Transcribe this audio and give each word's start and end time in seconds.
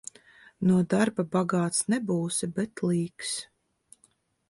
No 0.69 0.77
darba 0.93 1.25
bagāts 1.35 1.83
nebūsi, 1.97 2.53
bet 2.59 2.85
līks. 2.91 3.39